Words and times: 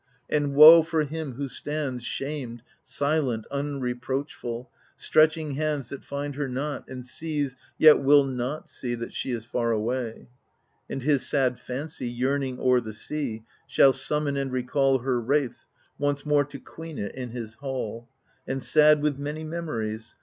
And 0.31 0.55
woe! 0.55 0.81
for 0.81 1.03
him 1.03 1.33
who 1.33 1.47
stands 1.47 2.03
Shamed, 2.03 2.63
silent, 2.81 3.45
unreproachful, 3.51 4.71
stretching 4.95 5.51
hands 5.51 5.89
That 5.89 6.03
find 6.03 6.33
her 6.37 6.49
not, 6.49 6.89
and 6.89 7.05
sees, 7.05 7.55
yet 7.77 7.99
will 7.99 8.23
not 8.23 8.67
see, 8.67 8.95
That 8.95 9.13
she 9.13 9.29
is 9.29 9.45
far 9.45 9.71
away! 9.71 10.27
And 10.89 11.03
his 11.03 11.27
sad 11.27 11.59
fancy, 11.59 12.07
yearning 12.09 12.57
o*er 12.59 12.79
the 12.81 12.93
sea, 12.93 13.43
Shall 13.67 13.93
summon 13.93 14.37
and 14.37 14.51
recall 14.51 14.97
Her 14.97 15.21
wraith, 15.21 15.65
once 15.99 16.25
more 16.25 16.45
to 16.45 16.57
queen 16.57 16.97
it 16.97 17.13
in 17.13 17.29
his 17.29 17.53
halL 17.61 18.09
And 18.47 18.63
sad 18.63 19.03
with 19.03 19.19
many 19.19 19.43
memories. 19.43 20.15